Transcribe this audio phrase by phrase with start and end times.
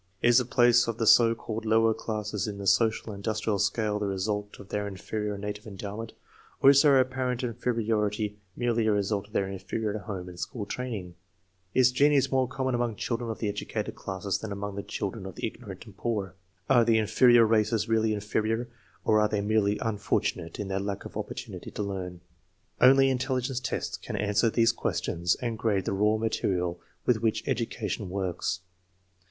[0.23, 3.99] Is the place of the so called lower classes in the social and industrial scale
[3.99, 6.13] the result of their inferior native endowment,
[6.59, 11.13] or is their apparent inferiority merely a result of their inferior home and school training?
[11.75, 15.35] Is genius more common among children of the educated classes than among the children of
[15.35, 16.33] the ignorant and poor?
[16.33, 18.69] 20 THE MEASUREMENT OF INTELLIGENCE Are the inferior races really inferior,
[19.05, 22.21] or are they merely unfortunate in their lack of opportunity to learn?
[22.81, 28.09] Only intelligence tests can answer these questions and grade the raw material with which education
[28.09, 28.61] works.